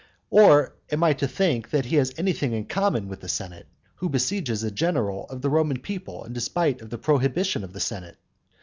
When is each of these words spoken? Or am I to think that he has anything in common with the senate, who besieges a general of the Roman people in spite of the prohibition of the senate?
Or 0.31 0.73
am 0.89 1.03
I 1.03 1.13
to 1.13 1.27
think 1.27 1.69
that 1.69 1.85
he 1.85 1.97
has 1.97 2.11
anything 2.17 2.53
in 2.53 2.65
common 2.65 3.07
with 3.07 3.21
the 3.21 3.29
senate, 3.29 3.67
who 3.97 4.09
besieges 4.09 4.63
a 4.63 4.71
general 4.71 5.25
of 5.29 5.43
the 5.43 5.49
Roman 5.51 5.79
people 5.79 6.23
in 6.25 6.33
spite 6.39 6.81
of 6.81 6.89
the 6.89 6.97
prohibition 6.97 7.63
of 7.63 7.71
the 7.73 7.79
senate? 7.81 8.17